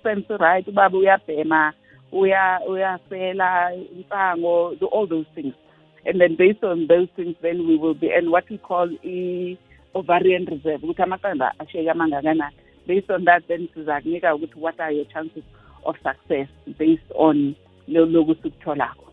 [0.00, 1.72] sperm right ubaba uyabhema
[2.12, 5.54] uya uyafela insango do all those things.
[6.04, 9.56] And then based on those things then we will be and what we call i
[9.94, 15.08] ovarian reserve ukuthi amaqanda ashiyeke amangakanani based on that then sizakunika ukuthi what are your
[15.08, 15.44] chances
[15.84, 16.48] of success
[16.78, 17.54] based on
[17.88, 19.04] loku sikutholako.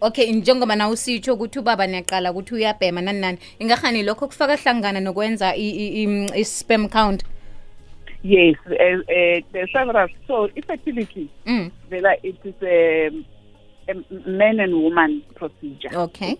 [0.00, 5.00] Okay njengoba na usitsho ukuthi ubaba niyaqala ukuthi uyabhema nani nani ingahani lokho kufaka hlangana
[5.00, 7.24] nokwenza i-spam count?
[8.22, 11.70] Yes uh, uh, there's several so i-fertility mm.
[11.90, 13.24] it is a,
[13.88, 15.90] a man and woman procedure.
[15.92, 16.38] Okay.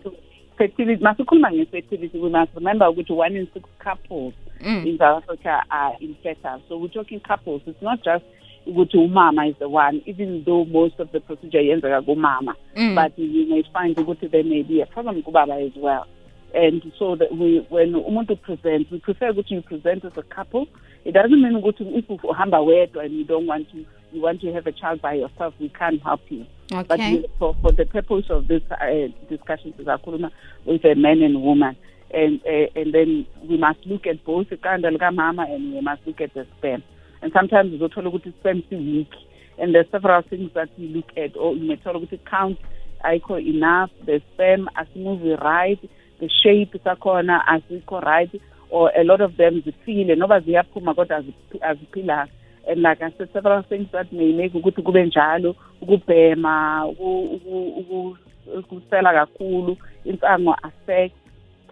[0.57, 4.87] Fertility masikhuluma nge-fertility we must remember ukuthi one in six couples mm.
[4.87, 6.63] in south africa are infertile.
[6.69, 7.63] So we're talking couples.
[7.67, 8.25] It's not just
[8.67, 12.55] ukuthi umama is the one even though most of the procedure ends yenzeka kumama.
[12.77, 12.95] Mm.
[12.95, 16.07] but you may find ukuthi there may be a problem kubaba as well.
[16.55, 20.67] And so that we when umuntu presents we prefer ukuthi you present as a couple
[21.07, 23.79] it doesn't mean ukuthi if uhamba wedwa and you don't want to
[24.13, 26.45] you want to have a child by yourself we can't help you.
[26.69, 27.19] But okay.
[27.19, 30.33] we, for, for the purpose of this uh, discussion sizakhuluma
[30.65, 31.77] with a man and woman.
[32.13, 36.21] And uh, and then we must look at both iqanda likamama and we must look
[36.21, 36.83] at the sperm.
[37.23, 39.13] And sometimes uzothola ukuthi sperm si-weak
[39.59, 42.59] and there's several things that we look at or umethola ukuthi count
[43.05, 49.21] I call enough the sperm asimuvi right the shape sakhona asikho right or a lot
[49.25, 52.29] of them zifile noba ziyaphuma kodwa azi- aziphilanga.
[52.69, 57.73] And like I said several things that may make ukuthi kube njalo ukubhema uku- uku-
[57.79, 58.17] uku-
[58.59, 61.15] ukusela kakhulu insango affect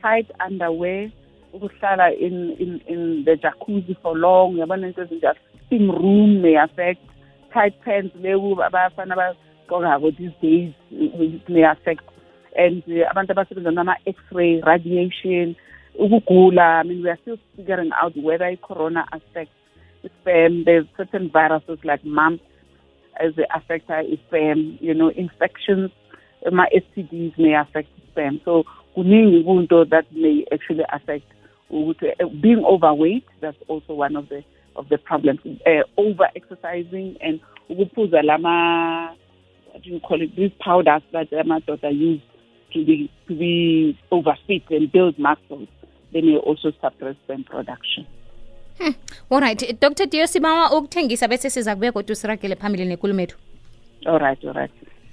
[0.02, 1.10] tight underwear
[1.52, 5.36] ukuhlala in in in the jacuzzi for long yabona into ezinjalo.
[5.66, 7.00] Steam room may affect
[7.52, 10.72] tight pants leku abafana bagqokako these days
[11.48, 12.02] may affect.
[12.56, 15.56] And uh, abantu abasebenza nama-x-ray radiation
[15.98, 19.54] ukugula i mean we are still figuring out whether i-corona affects
[20.04, 20.64] sperm.
[20.64, 22.44] There's certain viruses like mumps
[23.20, 23.90] as they affect
[24.26, 25.90] sperm you know infections
[26.52, 28.40] my STDs may affect sperm.
[28.44, 28.64] So
[28.96, 31.24] kuningi kunto that may actually affect
[32.40, 34.44] being overweight that's also one of the
[34.76, 35.40] of the problems.
[35.66, 37.40] Uh, over exercising and
[37.70, 39.14] ukuphuza lama
[39.70, 42.20] what do you call it these powders that amadoda use
[42.72, 45.68] to be to be overfit and build muscles
[46.14, 48.06] they may also suppress them production.
[48.78, 48.94] Hmm.
[49.30, 49.80] all right.
[49.80, 53.36] Dr diosibawa ukuthengisa bese siza kubuye kodwa usiragele phambili nenkulumo yethu
[54.06, 54.44] all right.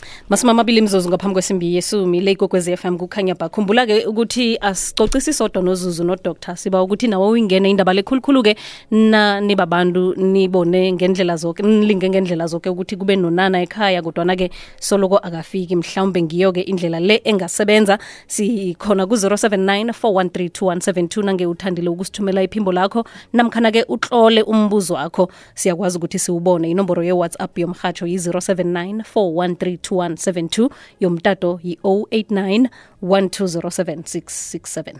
[0.01, 4.57] All right masumi amabili mzuzu ngaphambi kwesimbi yesumi le ikokwezi FM kukhanya ba khumbula-ke ukuthi
[4.61, 8.55] asicocisi sodwa nozuzu nodoctor siba ukuthi nawe uyingene indaba lekhulukhulu-ke
[8.91, 15.75] na nibabantu nibone ngendlela zoke nilinge ngendlela zoke ukuthi kube nonana ekhaya kodwana-ke soloko akafiki.
[15.75, 17.99] Mhlawumbe ngiyo-ke indlela le engasebenza.
[18.27, 23.05] Sikhona ku-079 413 nange uthandile ukusithumela iphimbo lakho.
[23.33, 25.31] Namkhana-ke utlole umbuzo wakho.
[25.55, 26.69] Siyakwazi ukuthi siwubone.
[26.71, 30.69] Inomboro ye-whatsapp yomhatsho yi-079 413 2172
[30.99, 32.69] yomtato yi-089
[33.03, 34.95] 1207667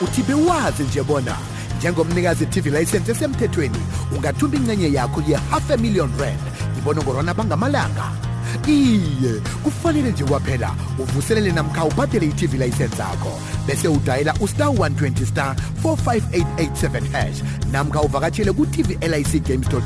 [0.00, 1.36] uthi bewazi nje bona
[1.78, 3.78] njengomnikazi tv license esemthethweni
[4.16, 6.40] ungathumba incenye yakho ye-half a million rand
[6.78, 8.10] ibonongorwana bangamalanga
[8.66, 13.40] iye kufanele nje kwaphela uvuselele namkha ubhadele i-tv license yakho.
[13.66, 17.42] Bese udayela ustar 120 star 45887 hash
[17.72, 19.80] namkha uvakatshele ku-tvlic games co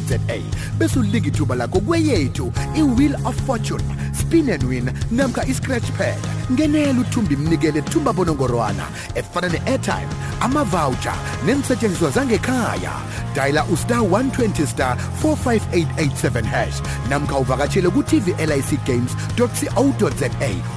[0.00, 0.18] za
[0.78, 6.18] bese ulinga ithuba lakho kweyethu i-wheel of fortune spin and win namkha i-scratch pad.
[6.52, 10.08] Ngenela uthumba imnikele thumba bonongorwana efana ne-airtime
[10.42, 11.14] amavoucher
[11.46, 12.92] nensetshenziswa zangekhaya.
[13.34, 16.82] Dayela ustar 120 star 45887 hash.
[17.08, 20.30] Namkha uvakatshele ku-tvlic games co za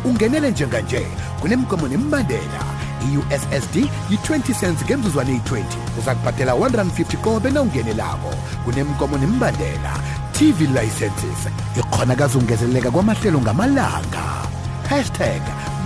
[0.05, 1.05] ungenele njenganje.
[1.41, 2.63] Kunemgomo nembandela.
[3.05, 3.75] I-ussd
[4.09, 5.63] yi-20 cents ngemzuzwane eyi-20
[5.99, 8.33] uza kubhadela 150 kobe nawungenelako.
[8.65, 9.99] Kunemgomo nembandela.
[10.31, 11.51] Tv licenses.
[11.77, 14.47] Ikhonakazi ungezeleleka kwamahlelo ngamalanga.
[14.89, 15.41] Hashtag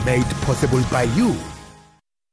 [0.05, 1.35] made possible by you.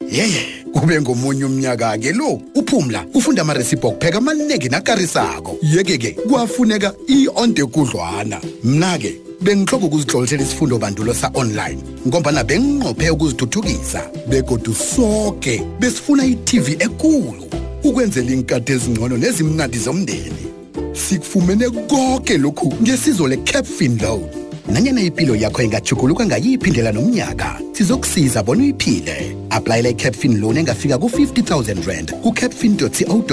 [0.00, 5.56] Yeye kube ngomunye umnyaka-ke lo uphumla ufunda amaresiphi okupheka amaningi nakarisako.
[5.62, 15.62] Yeke-ke kwafuneka i-onde kudlwana mna-ke bengihloba ukuzihlolisela isifundo bandulo sa-online ngombana benginqophe ukuzithuthukisa begodu soke
[15.80, 17.48] besifuna i-tv ekulu
[17.84, 20.46] ukwenzela iinkati ezingcono nezimnandi zomndeni.
[20.92, 24.45] Sikufumene konke lokhu ngesizo le-capfin loan.
[24.68, 29.36] Nanyana impilo yakho ingachuguluka ngayiphi indlela nomnyaka sizokusiza bona uyiphile.
[29.50, 32.88] Aplayela i-capfin loan engafika ku-50 000 rand ku-capfin co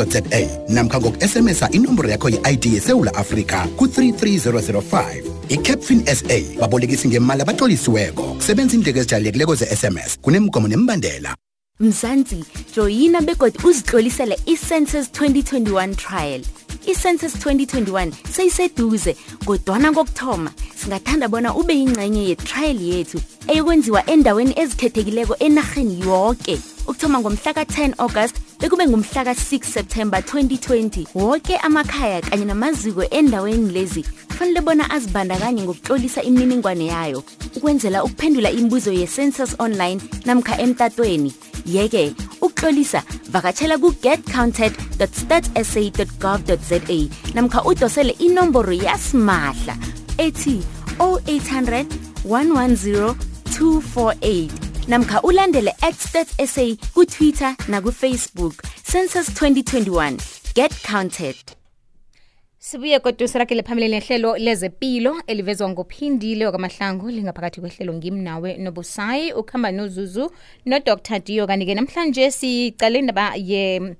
[0.06, 0.22] za
[0.70, 8.24] namkha ngoku-smsa inomboro yakho ye-id yesewula afrika ku-33005 i-capfin sa babolekisi ngemali abatlolisiweko.
[8.24, 11.36] Kusebenza indleko ezijalekileko ze-sms kunemgomo nembandela
[11.80, 12.44] mzansi
[12.76, 16.42] joyina begodi uzitlolisele i-census 2021 trial.
[16.88, 19.16] I-census 2021 seyiseduze
[19.46, 26.60] kodwana kokuthoma singathanda bona ube yingcenye yetrial yethu eyokwenziwa endaweni ezikhethekileko enarheni yoke.
[26.88, 34.06] Ukuthoma ngomhla ka-10 august bekube ngumhla ka-6 september 2020 woke amakhaya kanye namaziko endaweni lezi
[34.34, 37.24] kufanele bona azibandakanye ngokutlolisa imininingwane yayo
[37.56, 41.34] ukwenzela ukuphendula imibuzo ye-census online namkha emtatweni.
[41.66, 44.74] Yeke ukutlolisa vakatshela ku-getcounted
[45.14, 45.50] stats
[46.20, 46.80] gov za
[47.34, 49.78] namkha udosele inomboro yasimahla
[50.18, 50.64] ethi
[50.98, 51.86] 0800
[52.26, 53.16] 110
[53.46, 54.50] 248
[54.88, 58.64] namkha ulandele at stats sa kutwitter nakufacebook.
[58.84, 60.18] Census 2021
[60.56, 61.63] get counted.
[62.74, 70.32] Sibuye kodwa sirakele phambili nehlelo lezepilo elivezwa ngophindile wakamahlangu lingaphakathi kwehlelo ngimnawe nobusayi ukuhamba nozuzu
[70.66, 71.20] nodr.
[71.20, 71.48] Dio.
[71.48, 73.96] Kanti-ke namhlanje sicale indaba ye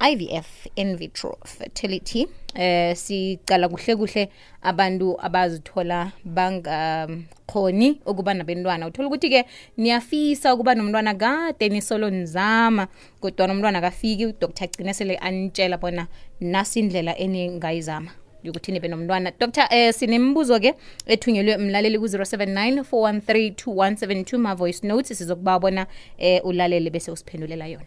[0.00, 2.26] IVF in vitro fertility.
[2.54, 4.28] Eh sicala kuhle kuhle
[4.62, 9.44] abantu abazithola bangakhoni ukuba nabantwana uthola ukuthi ke
[9.76, 12.88] niyafisa ukuba nomntwana kade nisolo nizama
[13.20, 16.06] kodwa nomntwana kafiki udoktar gcine sele anitshela bona
[16.40, 18.10] nasi indlela eningayizama.
[18.42, 19.32] Yokuthi nibe nomntwana?
[19.38, 20.74] Dr eh sinembuzo ke
[21.06, 25.86] ethunyelwe mlaleli ku-079 413 2172 ma voice notes sizokuba bona
[26.18, 27.86] eh ulalele bese usiphendulela yona.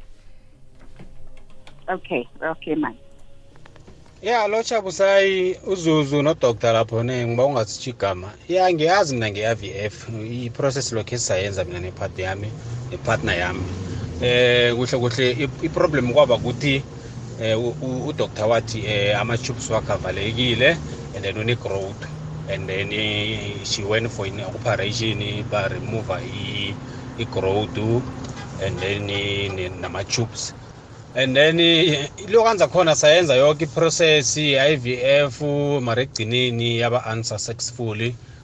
[1.88, 2.96] Okay okay man
[4.22, 8.32] ya lo busayi uzuzu nodoktar lapho ne ngiba ungasitsho igama.
[8.48, 10.10] Ya ngiyazi mina nge-avf
[10.46, 12.48] i-process lokho esisayenza mina nepart yami
[12.92, 13.64] nepartner yami.
[14.22, 16.84] Eh kuhle kuhle iproblem kwaba ukuthi
[17.44, 17.58] eh
[18.10, 20.70] udoktar wathi eh ama-tubes wakhe avalekile
[21.16, 22.04] and then une-growth
[22.54, 22.92] and then
[23.66, 26.12] she went for an operation ba-remove
[27.18, 27.78] i-growth
[28.66, 30.54] and then nama-tubes
[31.16, 31.58] and then
[32.28, 35.42] lokwenza khona sayenza yonke iprocess i-IVF
[35.82, 38.00] mara ekugcineni yaba unsuccessful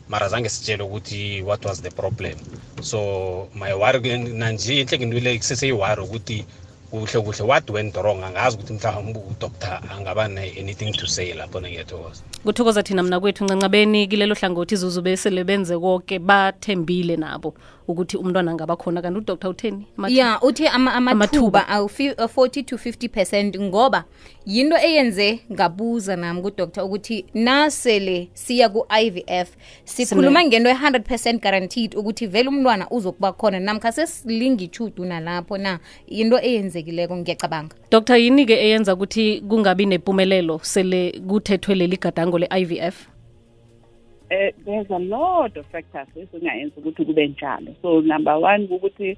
[0.10, 2.38] mara zange sitshele ukuthi what was the problem.
[2.82, 6.46] So my worry nanje inhle ngintwile kuseseyiwari ukuthi
[6.92, 12.22] kuhle kuhle what went wrong angazi ukuthi mhlawumbe udoctor angaba ne-anything to say lapho ngiyathokoza
[12.44, 17.54] kuthokoza thina mna kwethu ncancabeni kilelo hlangothi izuzu besele benze konke bathembile nabo
[17.90, 19.88] ukuthi umntwana angaba khona kanti udr utheni?
[20.08, 24.04] Ya uthi ama- amathuba awu-40 to 50 percent ngoba
[24.46, 29.50] yinto eyenze ngabuza nami kudoktor ukuthi nasele siya ku-ivf
[29.86, 35.80] sikhuluma ngento e-100 percent guaranteed ukuthi vele umntwana uzokuba khona namkha sesilinga ichudu nalapho na.
[36.08, 37.76] Yinto eyenzekileko ngiyacabanga.
[37.92, 43.08] Dr yini-ke eyenza ukuthi kungabi nempumelelo sele kuthethwe leli gadango le-ivf
[44.32, 47.76] uh, there's a lot of factors ezingayenza ukuthi kube njalo.
[47.82, 49.18] So number one ukuthi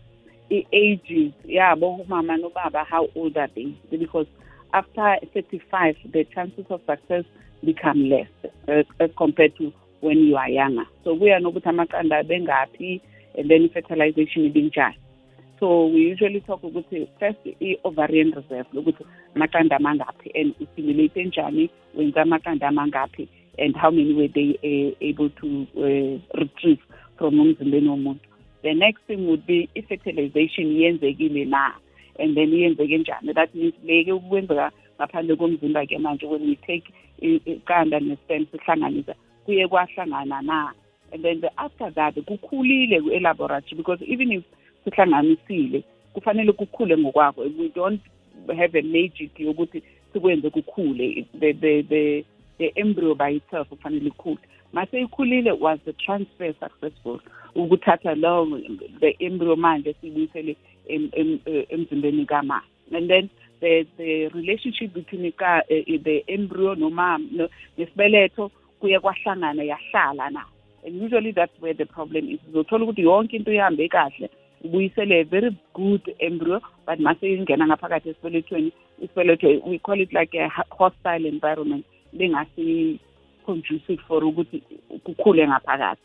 [0.50, 3.74] i-ages yabo umama nobaba how old are they?
[3.90, 4.28] Because
[4.74, 7.26] after 35 the chances of success
[7.64, 8.28] become less
[8.68, 10.86] uh, compared to when you are younger.
[11.04, 13.02] So kuya nokuthi amaqanda bengaphi
[13.38, 14.96] and then i-fertilization ibinjani.
[15.60, 19.06] So we usually talk ukuthi first i-ovarian reserve ukuthi
[19.36, 25.30] amaqanda amangaphi and ustimulate njani wenza amaqanda amangaphi and how many were they uh, able
[25.30, 26.80] to uh, retrieve
[27.18, 28.20] from umzimbeni womuntu.
[28.64, 31.72] The next thing would be i-fertilization yenzekile na
[32.20, 33.34] and then yenzeke njani.
[33.34, 39.16] That means leke ukwenzeka ngaphandle komzimba-ke manje when we take iqanda ne-stem sihlanganisa
[39.46, 40.72] kuye kwahlangana na.
[41.14, 44.44] And then the, after that kukhulile ku-elaboratory because even if
[44.86, 47.42] sihlanganisile kufanele kukhule ngokwakho.
[47.58, 48.02] We don't
[48.48, 51.26] have a magic yokuthi sikwenze kukhule.
[51.40, 52.26] The, the, the,
[52.62, 54.38] the embryo by itself kufanele ikhule.
[54.74, 57.20] Mase ikhulile was the transfer successful
[57.56, 58.60] ukuthatha lawo
[59.00, 60.56] the embryo manje siyibuyisele
[61.70, 62.62] emzimbeni kama
[62.94, 63.30] and then
[63.62, 67.20] the the relationship between ka, uh, the embryo noma
[67.78, 70.44] nesibeletho kuye kwahlangana yahlala na.
[70.84, 72.40] And usually that's where the problem is.
[72.50, 74.30] Uzothola ukuthi yonke into ihambe kahle
[74.64, 80.34] ubuyisele a very good embryo but mase ingena ngaphakathi esibelethweni isibeletho we call it like
[80.36, 83.00] a hostile environment lengasi
[83.46, 84.64] conducive for ukuthi
[85.04, 86.02] kukhule ngaphakathi.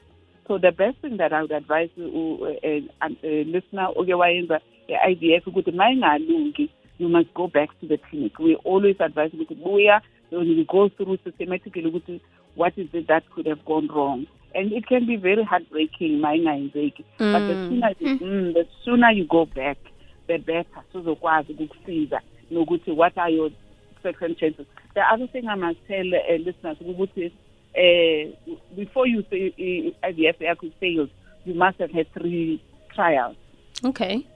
[0.47, 5.91] So the best thing that i would advise a listener oke wayenza i-ivf ukuthi ma
[5.91, 8.39] ingalungi you must go back to the clinic.
[8.39, 12.21] We always advise ukuthi buya we go through systematically ukuthi
[12.55, 14.27] what is it that could have gone wrong.
[14.55, 17.33] And it can be very heartbreaking ma ingayenzeki mm.
[17.33, 17.69] but the mm.
[17.69, 18.25] sooner, you, hmm.
[18.25, 19.79] mm, the sooner you go back
[20.27, 20.83] the better.
[20.93, 22.21] Sizokwazi ukukusiza
[22.51, 23.51] nokuthi what are your
[24.03, 27.26] second chances the other thing i must tell uh, listeners ukuthi
[27.83, 28.23] uh,
[28.75, 31.11] before you say uh, ivf yakho fails
[31.47, 32.61] you must have had three
[32.93, 33.37] trials.
[33.85, 34.26] Okay.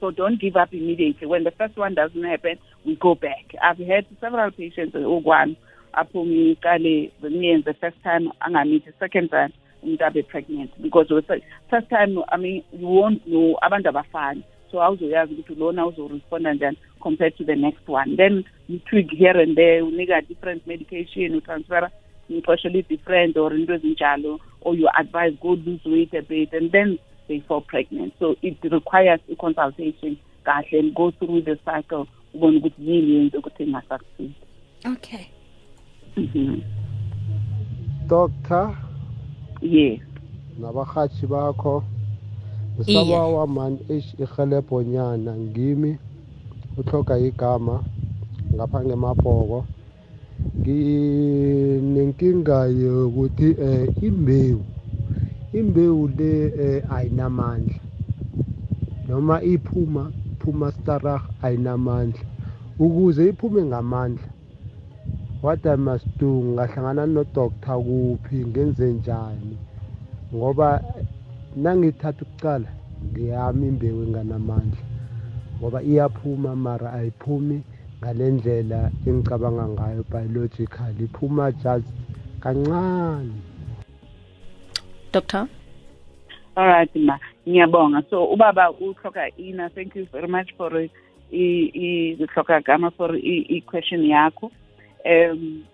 [0.00, 1.26] So don't give up immediately.
[1.26, 3.54] When the first one doesn't happen we go back.
[3.62, 5.56] I've had several patients one
[5.94, 9.52] aphume iqale ngiyenze first time angamithi second time
[9.84, 10.70] umuntu abe pregnant.
[10.82, 11.06] Because
[11.70, 16.76] first time i mean you won't know abantu abafani so awuzoyazi ukuthi lona uzoresponda njani
[17.00, 18.16] compared to the next one.
[18.16, 21.90] Then you tweak here and there unika different medication utransfera
[22.30, 26.98] ngixeshela i-different or into ezinjalo or you advise go lose weight a bit and then
[27.28, 28.14] they fall pregnant.
[28.18, 33.62] So it requires i-consultation kahle and go through the cycle ubone ukuthi yini yenze ukuthi
[33.62, 34.32] ingasucceed.
[34.86, 35.26] Okay.
[36.16, 36.62] Mhm.
[38.08, 38.76] doctor?
[39.60, 40.00] Yes.
[40.58, 41.84] Nabarhatshi bakho?
[41.84, 41.97] Iye.
[42.78, 45.98] Ngisabawa man eish irhelebhonyana ngimi
[46.78, 47.82] utloga igama
[48.54, 49.58] ngapha ngemabhoko
[50.58, 54.62] nginenkinga yokuthi eh imbewu
[55.52, 56.32] imbewu le
[56.64, 57.74] eh, ayinamandla.
[59.08, 62.20] Noma iphuma phuma starach ayinamandla.
[62.78, 64.28] Ukuze iphume ngamandla
[65.42, 66.26] what i must do?
[66.26, 68.46] Ngahlangana nodoktor kuphi?
[68.46, 69.56] Ngenze njani?
[70.34, 70.82] Ngoba
[71.56, 72.68] nangithatha ukucala
[73.04, 74.82] ngiyami imbewu enganamandla
[75.60, 77.62] ngoba iyaphuma mara ayiphumi
[78.00, 81.88] ngale ndlela engicabanga ngayo biological iphuma just
[82.40, 83.32] kancane.
[85.12, 85.48] Doctor?
[86.56, 88.02] Alright ma ngiyabonga.
[88.10, 90.70] So ubaba uhloka ina thank you very much for
[91.32, 94.50] ihloka gama for i- i-question yakho.
[95.04, 95.64] Um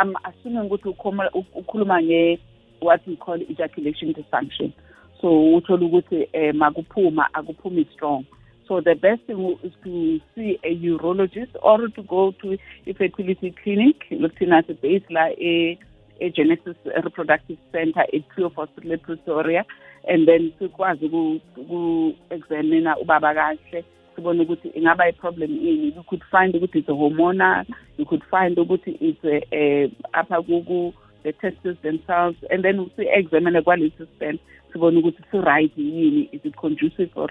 [0.00, 2.38] i'm assuming ukuthi ukhuluma- ukhuluma nge
[2.80, 4.72] what we call ejaculation dysfunction.
[5.20, 8.24] So uthola ukuthi um makuphuma akuphumi strong.
[8.68, 13.54] So the best thing is to see a urologist or to go to a fertility
[13.62, 15.78] clinic lokuthina base la e
[16.20, 19.64] e-genesis reproductive center e-pure hospital epretoria
[20.08, 21.06] and then sikwazi
[21.56, 25.94] uku-examina ubaba kahle sibone ukuthi ingaba i-problem ini.
[25.96, 27.66] You could find ukuthi it's a hormonal
[27.96, 30.42] you could find ukuthi it's a, a apha
[31.22, 34.38] the testes themselves and then si-examine kwalesi span
[34.72, 36.28] sibone ukuthi si-right yini?
[36.32, 37.28] Is it conducive for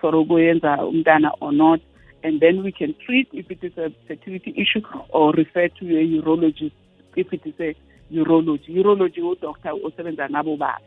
[0.00, 1.80] for ukuyenza umntana or not?
[2.24, 6.22] And then we can treat if it is a fertility issue or refer to a
[6.22, 6.72] urologist
[7.16, 7.74] if it is a
[8.12, 8.76] urology.
[8.76, 10.78] Urology udoctor osebenza nabo baba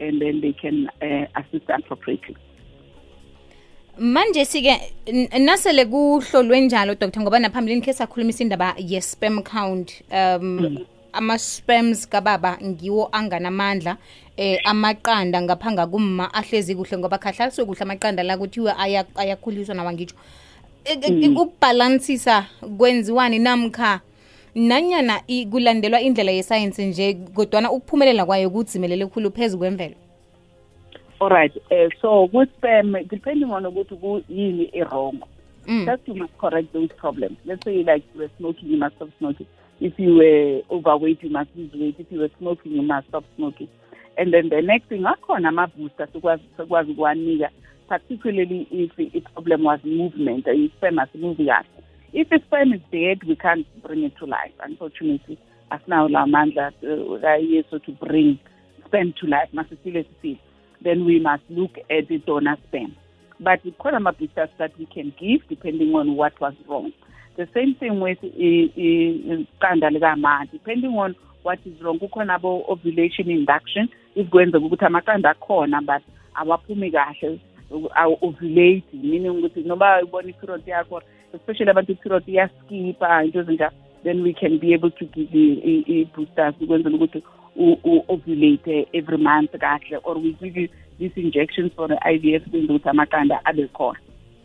[0.00, 2.36] and then they can uh, assist appropriately.
[3.98, 4.94] Manje sike
[5.38, 10.78] nasele kuhlolwe njalo doctor ngoba naphambilini khe sakhulumisa indaba ye-spam count um
[11.14, 13.96] ama-spams kababa ngiwo anganamandla
[14.36, 19.92] eh amaqanda ngaphanga kumma ahlezi kuhle ngoba khahlaliswe kuhle amaqanda la kuthiwe aya- ayakhuliswa nawa
[19.92, 20.16] ngitsho.
[20.84, 22.46] E- e- ukubhalansisa
[22.78, 24.00] kwenziwani namkha
[24.54, 29.94] nanyana kulandelwa indlela yesayensi nje kodwana ukuphumelela kwayo kudzimelele khulu phezu kwemvelo?
[31.20, 35.18] All right uh, so with spam depending on ukuthi kuyini i-wrong.
[35.66, 35.86] Mm.
[35.86, 37.36] first you must correct those problems.
[37.46, 39.46] Let's say like were smoking you must stop smoking.
[39.84, 41.96] If you were overweight you must lose weight.
[41.98, 43.68] If you were smoking you must stop smoking.
[44.16, 47.50] And then the next thing akhona ama-booster sikwazi ukuwanika
[47.88, 51.68] particularly if i-problem was movement i-sperm asimuvi kahle.
[52.14, 54.54] If i-sperm is dead we can't bring it to life.
[54.64, 55.38] Unfortunately
[55.70, 58.38] asinawo la mandla uh, kayesu to bring
[58.86, 60.40] sperm to life masisile sisile.
[60.82, 62.96] Then we must look at the donor sperm.
[63.38, 66.92] But khona ama-boosters that we can give depending on what was wrong
[67.36, 73.30] the same thing with i- i- iqanda likama depending on what is wrong kukhona abo-ovulation
[73.30, 73.88] induction.
[74.14, 76.02] If kwenzeka ukuthi amaqanda akhona but
[76.34, 77.38] awaphumi kahle
[77.70, 81.02] awu-ovulate meaning ukuthi noba ubona i-period yakho
[81.34, 83.72] especially abantu i-period iyaskipa into ezinjalo
[84.04, 87.22] then we can be able to give i- i- i-boosters ukwenzela ukuthi
[87.56, 92.88] u-ovulate every month kahle or we give you these injections for the IVF kwenza ukuthi
[92.88, 93.98] amaqanda abe khona.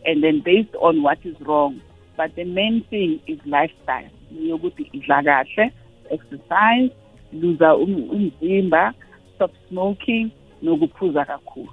[0.06, 1.80] And then based on what is wrong
[2.20, 4.10] but the main thing is lifestyle.
[4.48, 5.72] Yokuthi idla kahle
[6.10, 6.92] exercise
[7.32, 8.92] luza um- umzimba
[9.34, 10.30] stop smoking
[10.62, 11.72] nokuphuza kakhulu.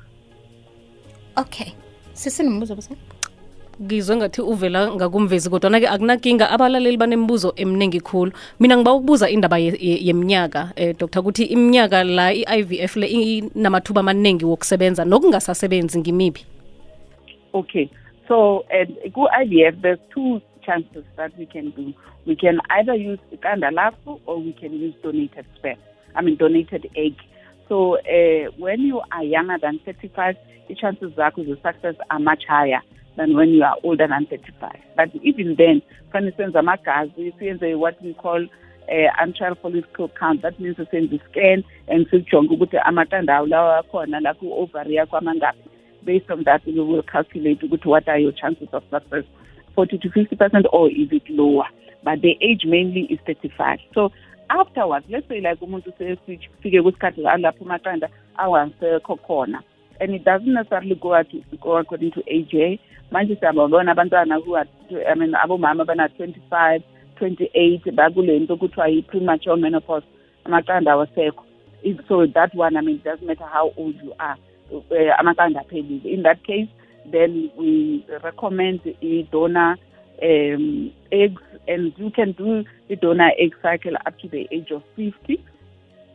[1.36, 1.72] Okay.
[2.13, 2.96] Sesinombuzo bese?
[3.82, 6.50] Ngizwe ngathi uvela ngakumvezi kodwana-ke akunakinga.
[6.50, 8.32] Abalaleli banembuzo eminingi khulu.
[8.60, 12.96] Mina ngiba ukubuza indaba ye- ye- yeminyaka eh, dr ukuthi iminyaka la i-i v f
[12.96, 16.46] le inamathuba amaningi wokusebenza nokungasasebenzi ngimiphi?
[17.54, 17.89] Okay,
[18.27, 21.93] so and ku-IVF, there's two chances that we can do.
[22.25, 25.77] We can either use ikanda lakho or we can use donated sperm.
[26.15, 27.15] I mean donated egg.
[27.69, 30.36] So uh, when you are younger than 35,
[30.67, 32.81] the chances the success are much higher
[33.15, 34.72] than when you are older than 35.
[34.96, 35.81] But even then,
[36.12, 38.46] for instance, amagazi, siyenze what we call
[38.89, 40.41] uh, antral follicle count.
[40.41, 45.17] That means the senze scan and sijonge ukuthi amaqanda awo lawa akhona la ku-ovary yakho
[45.17, 45.66] amangaphi
[46.08, 49.26] based on that, we will calculate what are your chances of success,
[49.76, 51.68] 40 to 50 percent, or is it lower?
[52.08, 54.12] but the age mainly is 35 so
[54.50, 59.60] afterwards let's say like umuntu sesifike kwisikhathi lapho amaqanda awangisekho khona.
[60.00, 61.20] And it doesn't necessarily go,
[61.60, 62.78] go according to eh?
[63.12, 64.68] siyababona abantwana who are
[65.12, 66.82] i mean abomama bana-25
[67.20, 70.06] 28 bakule nto kuthiwa yi-premature menopause
[70.46, 71.08] amaqanda
[72.08, 74.38] so that one i mean it doesn't matter how old you are
[74.71, 76.05] amaqanda aphelile.
[76.05, 76.69] In that case
[77.12, 79.77] then we recommend i-donor
[80.21, 84.83] um, eggs and you can do the donor egg cycle up to the age of
[84.95, 85.43] 50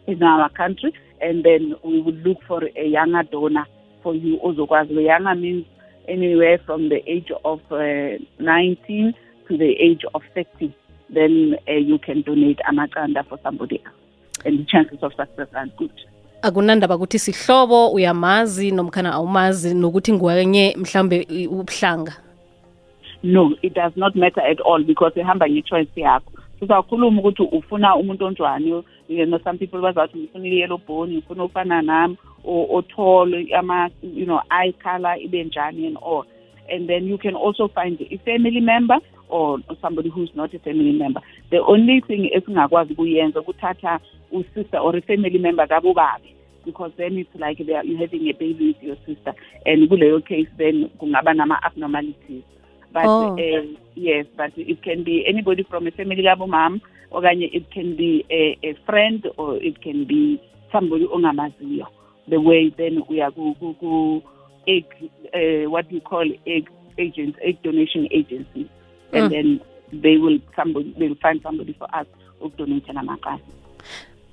[0.06, 3.66] in our country and then we would look for a younger donor
[4.02, 4.38] for you.
[4.44, 5.66] Ozokwazi the younger means
[6.08, 9.14] anywhere from the age of uh, 19
[9.48, 10.74] to the age of 30
[11.10, 13.94] then uh, you can donate amaqanda for somebody else.
[14.44, 15.92] And the chances of success are good
[16.42, 22.12] akunandaba ukuthi sihlobo uyamazi nomkhana awumazi nokuthi ngwenye mhlambe ubuhlanga?
[23.22, 26.32] No it does not matter at all because ihamba nge-choice yakho.
[26.60, 31.82] Sizakhuluma ukuthi ufuna umuntu onjwani you know some people bazathi ngifuna i-yellow bone ngifuna ufana
[31.82, 36.24] nami othole ama you know eye color ibe njani and all.
[36.70, 40.92] And then you can also find a family member or somebody who's not a family
[40.92, 41.20] member.
[41.50, 44.00] The only thing esingakwazi ukuyenza ukuthatha
[44.32, 46.34] usister or a family member kabobabe
[46.64, 49.34] because then it's like they are, you're having a baby with your sister.
[49.66, 52.44] And kuleyo case then kungaba nama-abnormalities
[52.92, 53.36] but Oh.
[53.36, 58.24] uh, yes but it can be anybody from a family kabomam okanye it can be
[58.30, 61.86] a, a friend or it can be somebody ongamaziyo.
[62.28, 64.22] The way then we are ku, ku, ku
[64.68, 64.84] egg
[65.34, 68.70] uh, what we call egg agents egg donation agency.
[69.12, 69.30] And Mm.
[69.30, 69.60] then
[70.02, 72.06] they will somebody they will find somebody for us
[72.40, 73.40] ukudonate namaqanda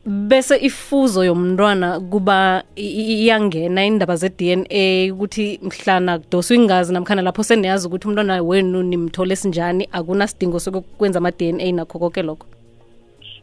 [0.09, 4.65] bese ifuzo yomntwana kuba iyangena indaba ze-dna
[5.13, 11.71] ukuthi mhlana kudoswa ingazi namkhana lapho seniyazi ukuthi umntwana wenu nimthole sinjani akunasidingo sokwenza ama-dna
[11.71, 12.47] nakho konke lokho?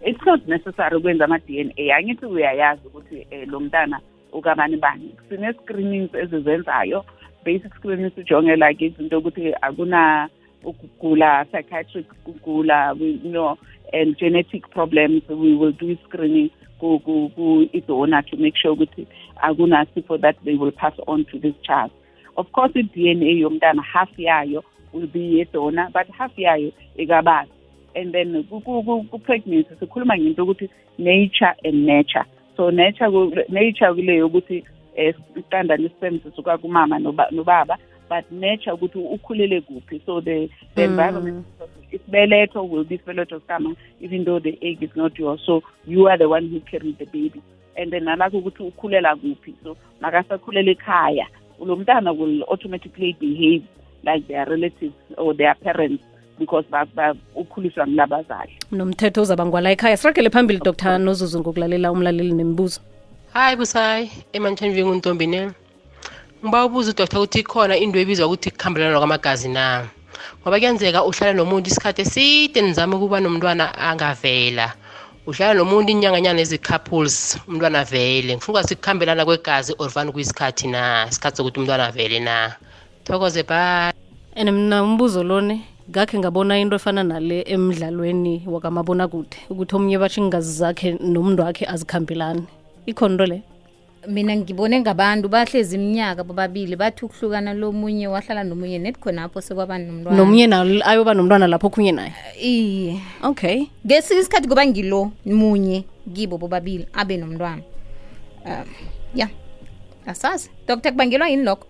[0.05, 4.01] It's not necessary ukwenza ama-dna angithi uyayazi ukuthi um lo mntana
[4.33, 5.15] ukabani bani.
[5.29, 7.05] Sine-screenings ezizenzayo.
[7.45, 10.29] Basic screenings ujonge like izinto ukuthi akuna
[10.67, 12.07] ukugula psychiatric
[13.00, 13.57] we- you know
[13.93, 16.50] and genetic problems we will do screening
[16.81, 19.07] ku- ku- ku-idona to make sure ukuthi
[19.43, 21.91] akunasifo that they will pass on to this child.
[22.37, 27.50] Of course i-dna yomntana half yayo will be yedona but half yayo ikabazi.
[27.95, 32.25] And then ku- ku- ku- ku-pregnancy sikhuluma ngento ukuthi nature and nurture
[32.57, 33.09] so nature
[33.49, 33.93] nature
[35.37, 36.99] iqanda eh, lesperm sisuka kumama
[38.08, 40.00] but nature ukuthi ukhulele kuphi.
[40.06, 40.90] So the, the Mm.
[40.90, 41.47] environment
[41.92, 45.40] isibeletho will be isibeletho sikama even though the egg is not yours.
[45.47, 47.42] So you are the one who carried the baby.
[47.76, 49.54] And then nalakho ukuthi ukhulela kuphi.
[49.62, 51.26] So makasakhulela ekhaya
[51.60, 53.62] lo mntana will automatically behave
[54.04, 56.02] like their relatives or their parents
[56.38, 56.66] because
[57.34, 59.97] ukhuliswa ngilabazali nomthetho uzabangwala ekhaya.
[59.97, 60.99] Siragele phambili dr.
[60.99, 62.80] Nozuzu ngokulalela umlaleli nemibuzo
[63.32, 65.50] hayi busayi emantshanjweni untombini
[66.45, 69.89] ngiba ubuza udoktor ukuthi ikhona into ebizwa ukuthi kuhambelana kwamagazi na?
[70.41, 74.73] Ngoba kuyenzeka uhlala nomuntu isikhathi eside nizame ukuba nomntwana angavela.
[75.27, 78.37] Uhlala nomuntu inyanganyana ezi-couples umntwana avele.
[78.37, 81.07] Ngifuna ukwazi kuhambelana kwegazi or vani kuyisikhathi na?
[81.11, 82.55] Isikhathi sokuthi umntwana avele na?
[83.05, 83.93] Thokoze bye.
[84.37, 90.53] And mna umbuzo lone ngakhe ngabona into efana nale emdlalweni wakamabonakude ukuthi omunye batsho iingazi
[90.53, 92.45] zakhe nomntu wakhe azikhambelani.
[92.87, 93.43] Ikhona into le?
[94.08, 100.16] Mina ngibone ngabantu bahlezi iminyaka bobabili bathi ukuhlukana lomunye wahlala nomunye net khonapho sekwaba nomntwana.
[100.16, 102.12] Nomunye nayo ayoba nomntwana lapho okhunye naye?
[102.40, 103.00] Iye.
[103.23, 103.66] Okay.
[103.86, 107.62] Ngesinye isikhathi kuba ngilo munye kibo bobabili abe nomntwana.
[108.45, 108.64] Um
[109.14, 109.28] ya
[110.06, 110.50] asazi.
[110.69, 111.66] Dr kubangelwa yini lokho?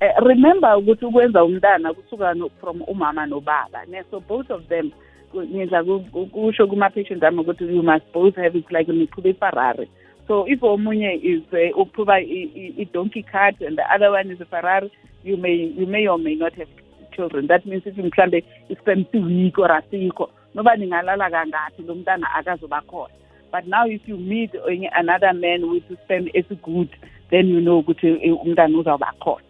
[0.00, 3.84] Eh, remember ukuthi ukwenza umntana kusuka from umama nobaba.
[3.88, 4.90] Ne so both of them
[5.34, 9.88] ngidla ku- ku- kusho kuma-patient ami ukuthi you must both have it like niqhuba iferrari
[10.28, 14.40] so if omunye is uh, uqhuba i- i- i-donkey cart and the other one is
[14.40, 14.92] a ferrari
[15.24, 16.68] you may you may or may not have
[17.16, 17.46] children.
[17.48, 23.10] That means if mhlambe siweak or asikho noba ningalala kangaphi lo mntana akazoba khona.
[23.50, 24.50] But now if you meet
[24.94, 26.88] another man with sperm esigood
[27.30, 29.42] then you know ukuthi eh, umntana uzawuba khona.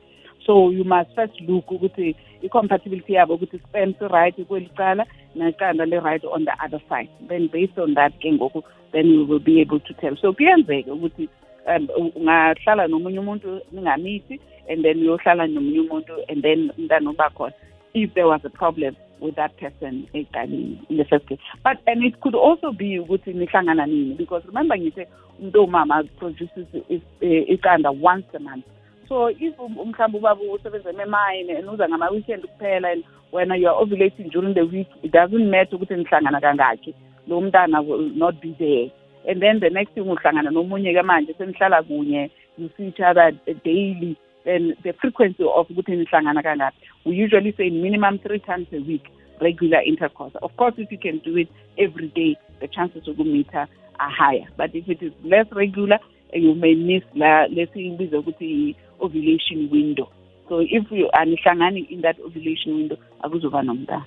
[0.47, 6.25] So you must first look ukuthi i-compatibility yabo ukuthi sperm si-right kweli cala neqanda li-right
[6.25, 7.09] on the other side.
[7.29, 8.63] Then based on that ke ngoku
[8.93, 10.17] then you will be able to tell.
[10.17, 11.29] So kuyenzeka ukuthi
[11.67, 17.53] um ungahlala nomunye umuntu ningamithi and then uyohlala nomunye umuntu and then umntana uba khona.
[17.95, 21.41] If there was a problem with that person in the first place.
[21.65, 25.07] But and it could also be ukuthi nihlangana nini because remember ngithe
[25.41, 26.67] umuntu owumama produces
[27.21, 28.65] eh, iqanda once a month
[29.09, 33.83] so if um- mhlawumbe ubaba usebenza ememine and uza ngama-weekend kuphela and wena you are
[33.83, 36.95] ovulating during the week it doesn't matter ukuthi nihlangana kangakhi
[37.27, 38.91] lo mntana will not be there.
[39.31, 43.33] And then the next thing uhlangana nomunye-ke manje senihlala kunye you see each other
[43.65, 48.81] daily then the frequency of ukuthi nihlangana kangaphi we usually say minimum three times a
[48.81, 49.05] week
[49.41, 50.35] regular intercourse.
[50.43, 53.67] Of course if you can do it every day the chances ukumitha
[54.01, 54.47] are higher.
[54.57, 55.99] But if it is less regular
[56.33, 60.09] you may miss la lesiyibiza ukuthi i-ovulation window
[60.49, 64.05] so if you anihlangani in that ovulation window akuzoba nomntana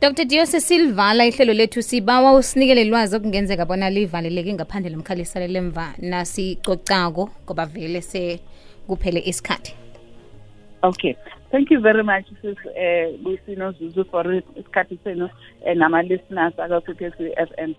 [0.00, 7.30] dr dio sesilivala ihlelo lethu sibawa usinikele lwazi okungenzeka bona livaleleke ngaphandle lomkhalisane lemva nasicocako
[7.44, 8.40] ngoba vele se
[8.86, 9.74] kuphele isikhathi
[10.82, 11.16] Okay.
[11.52, 14.24] Thank you very much, sis eh Lusino Zuzu for
[14.56, 15.28] isikhathi senu
[15.64, 17.74] eh, nama-listeners akafukethi FM.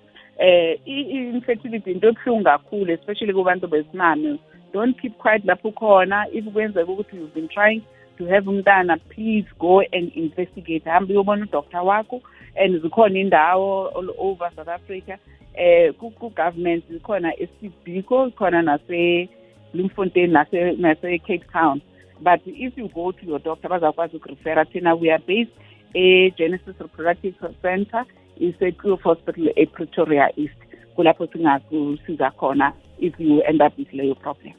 [0.47, 4.39] Eh i- i- infertility into ebuhlungu kakhulu especially kubantu besimame.
[4.73, 7.81] Don't keep quiet lapho khona if kwenzeka ukuthi you've been trying
[8.17, 10.83] to have umntana please go and investigate.
[10.85, 12.21] Hambe uyobona udoctor wakho
[12.55, 15.17] and zikhona indawo all over South Africa
[15.55, 19.29] eh ku ku government zikhona eSibiko khona nase
[19.73, 21.81] Bloemfontein nase nase Cape Town.
[22.21, 24.95] But if you go to your doctor bazakwazi ukurefera thina.
[24.95, 25.51] We are based
[25.95, 28.05] e-genesis reproductive center
[28.43, 30.59] ise-cloof hospital epretoria east
[30.95, 34.53] kulapho singakusiza khona if you end up with leyo problem.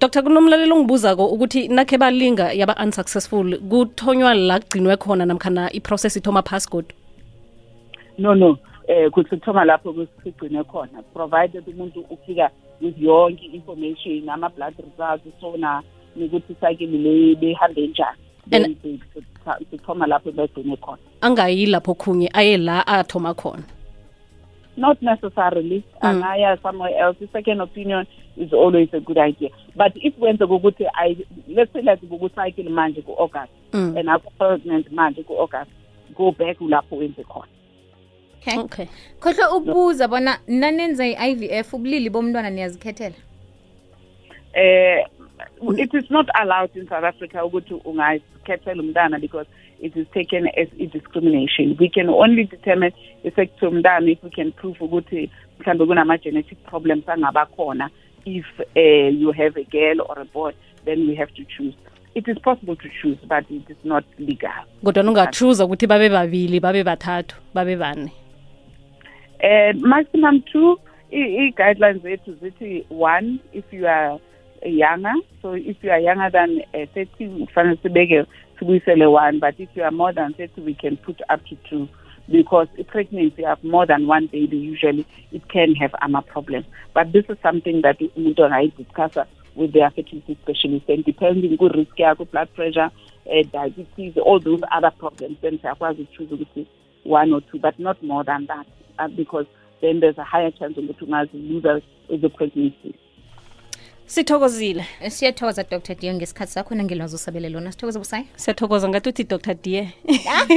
[0.00, 6.42] Dr kunomlalelo ongibuzako ukuthi nakhe balinga yaba unsuccessful kuthonywa la kugcinwe khona namkhana process ithoma
[6.42, 6.94] phasi godu?
[8.18, 8.58] No no.
[8.88, 15.82] Eh kuthi kuthoma lapho kusigcine khona provided umuntu ufika with yonke information ama-blood results sona
[16.16, 18.18] nokuthi nikuthi sakini le behambe njani
[19.70, 20.98] sithoma lapho begcine khona.
[21.20, 23.62] Angayi lapho khunye aye la athoma khona.
[24.76, 25.84] Not necessarily.
[26.02, 27.16] Angaya somewhere else.
[27.20, 29.50] I-second opinion is always a good idea.
[29.76, 31.16] But if kwenzeka ukuthi I
[31.48, 33.96] let's say like kucycle manje ku-august Mm.
[33.96, 35.70] and aku-pregnant manje ku-august
[36.16, 37.46] go back lapho wenze khona.
[38.40, 38.58] Okay.
[38.58, 38.86] Okay.
[39.20, 43.14] Khohlwe ukubuza bona nanenza i-ivf ubulili bomntwana niyazikhethela?
[44.54, 45.06] Eh
[45.78, 49.46] it is not allowed in South Africa ukuthi ungayikhethela umntana because
[49.80, 52.92] it is taken as a discrimination we can only determine
[53.24, 57.90] effect umntana if we can prove ukuthi mhlambe kunama genetic problems angaba khona.
[58.26, 60.52] If uh, you have a girl or a boy
[60.84, 61.74] then we have to choose.
[62.14, 64.64] It is possible to choose but it is not legal.
[64.84, 68.12] Kodwa ungachuza ukuthi babe babili babe bathathu babe bane.
[69.42, 70.78] Uh, maximum two
[71.12, 74.18] i- i-guidelines zethu zithi one if you are
[74.62, 78.26] younger so if you are younger than uh, 30 kufanele sibeke
[78.58, 81.88] sibuyisele one but if you are more than 30 we can put up to two.
[82.28, 87.10] Because a pregnancy of more than one baby usually it can have ama problems but
[87.12, 90.88] this is something that umuntu discuss with their fertility specialist.
[90.88, 92.90] And depending ku-risk yakho blood pressure
[93.26, 96.66] uh, diabetes all those other problems then ukuchoose ukuthi
[97.04, 98.66] one or two but not more than that
[98.98, 99.46] uh, because
[99.80, 102.94] then there's a higher chance ukuthi ungaziluza the pregnancy
[104.10, 104.84] sithokozile.
[105.08, 107.72] Siyathokoza dr dear ngesikhathi sakho nangelwazi usabele lona.
[107.72, 108.88] Sithokoze busayi siyathokoza.
[108.88, 109.86] Ngathi uthi dr dear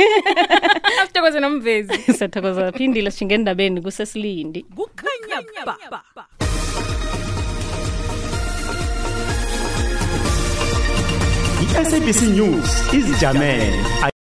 [1.08, 1.98] sithokoze nomvezi.
[2.18, 2.72] Siyathokoza.
[2.72, 4.66] Phindile sishinge endabeni kusesilindi.
[4.76, 5.78] Kukhanya ba
[11.64, 13.86] i-sabc news izijamele